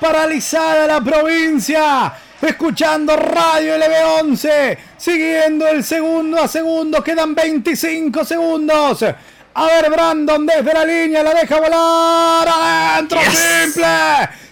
[0.00, 2.12] paralizada la provincia.
[2.40, 9.04] Escuchando Radio LB11, siguiendo el segundo a segundo, quedan 25 segundos.
[9.52, 13.86] A ver, Brandon desde la línea, la deja volar adentro, simple,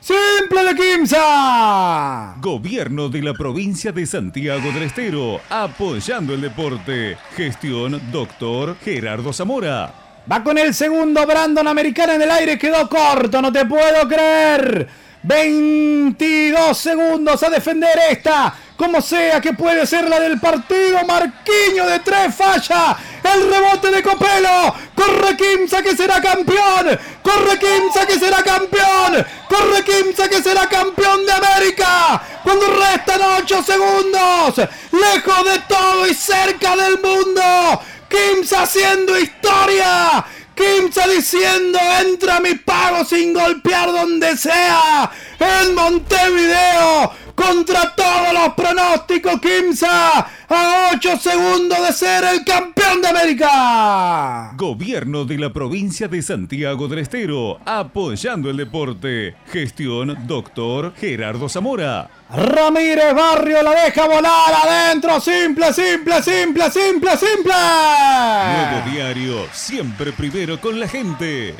[0.00, 2.34] simple de Kimsa.
[2.38, 7.16] Gobierno de la provincia de Santiago del Estero, apoyando el deporte.
[7.36, 9.92] Gestión, doctor Gerardo Zamora.
[10.30, 15.05] Va con el segundo Brandon Americana en el aire, quedó corto, no te puedo creer.
[15.26, 18.54] 22 segundos a defender esta.
[18.76, 21.04] Como sea que puede ser la del partido.
[21.04, 22.96] Marquiño de tres falla.
[23.24, 24.74] El rebote de Copelo.
[24.94, 26.98] Corre Kimsa que será campeón.
[27.22, 29.26] Corre Kimsa que será campeón.
[29.48, 32.22] Corre Kimsa que será campeón de América.
[32.44, 34.68] Cuando restan 8 segundos.
[34.92, 37.80] Lejos de todo y cerca del mundo.
[38.08, 40.24] Kimsa haciendo historia.
[40.56, 45.10] Kimsa diciendo, entra mi pago sin golpear donde sea.
[45.38, 53.08] En Montevideo, contra todos los pronósticos, Kimsa, a 8 segundos de ser el campeón de
[53.08, 54.52] América.
[54.56, 59.36] Gobierno de la provincia de Santiago del Estero, apoyando el deporte.
[59.52, 62.08] Gestión, doctor Gerardo Zamora.
[62.30, 65.20] Ramírez Barrio la deja volar adentro.
[65.20, 67.52] Simple, simple, simple, simple, simple.
[67.52, 71.54] Nuevo diario, siempre primero con la gente.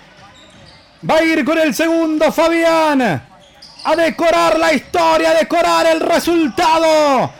[1.08, 3.35] Va a ir con el segundo Fabián.
[3.88, 7.30] A decorar la historia, a decorar el resultado.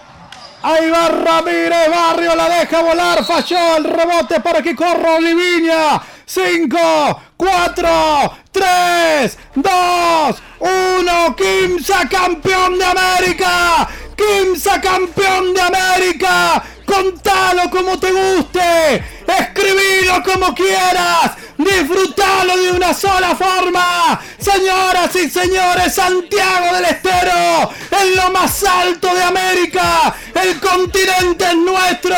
[0.63, 6.01] Ahí va Ramírez Barrio, la deja volar, falló el rebote para que corra Oliviña.
[6.25, 11.37] 5, 4, 3, 2, 1.
[11.37, 13.89] Kimsa campeón de América.
[14.17, 16.63] Kimsa campeón de América.
[16.87, 19.05] Contalo como te guste.
[19.27, 21.33] Escribilo como quieras.
[21.67, 24.21] Disfrutalo de una sola forma.
[24.39, 30.15] Señoras y señores, Santiago del Estero en lo más alto de América.
[30.35, 32.17] El continente es nuestro.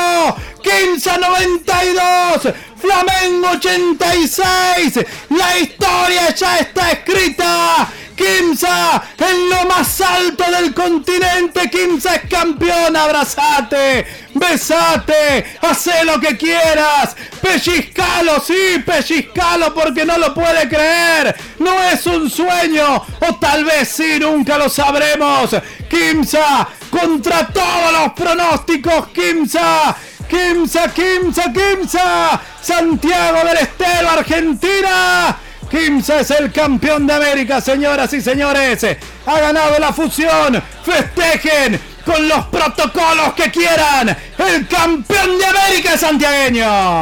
[0.62, 5.06] 1592, Flamengo 86.
[5.30, 7.88] La historia ya está escrita.
[8.18, 11.70] Kimsa en lo más alto del continente.
[11.70, 12.96] Kimsa es campeón.
[12.96, 17.16] Abrazate, besate, hace lo que quieras.
[17.40, 21.34] Pellizcalo, sí, pellizcalo porque no lo puede creer.
[21.60, 22.96] No es un sueño.
[22.96, 25.50] O tal vez sí, nunca lo sabremos.
[25.88, 29.08] Kimsa contra todos los pronósticos.
[29.08, 29.96] Kimsa
[30.28, 35.38] Kimsa, Kimsa, Kimsa, Santiago del Estero, Argentina.
[35.70, 38.86] Kimsa es el campeón de América, señoras y señores.
[39.26, 40.62] Ha ganado la fusión.
[40.82, 44.16] Festejen con los protocolos que quieran.
[44.38, 46.96] El campeón de América es santiagueño.